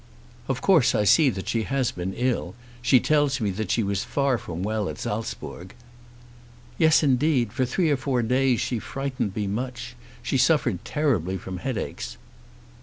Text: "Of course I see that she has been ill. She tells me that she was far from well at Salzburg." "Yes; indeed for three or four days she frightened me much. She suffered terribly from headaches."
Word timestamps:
"Of 0.47 0.63
course 0.63 0.95
I 0.95 1.03
see 1.03 1.29
that 1.29 1.47
she 1.47 1.61
has 1.61 1.91
been 1.91 2.15
ill. 2.15 2.55
She 2.81 2.99
tells 2.99 3.39
me 3.39 3.51
that 3.51 3.69
she 3.69 3.83
was 3.83 4.03
far 4.03 4.39
from 4.39 4.63
well 4.63 4.89
at 4.89 4.97
Salzburg." 4.97 5.75
"Yes; 6.79 7.03
indeed 7.03 7.53
for 7.53 7.65
three 7.67 7.91
or 7.91 7.97
four 7.97 8.23
days 8.23 8.59
she 8.61 8.79
frightened 8.79 9.35
me 9.35 9.45
much. 9.45 9.95
She 10.23 10.39
suffered 10.39 10.83
terribly 10.83 11.37
from 11.37 11.57
headaches." 11.57 12.17